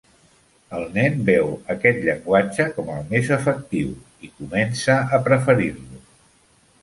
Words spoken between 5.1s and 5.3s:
a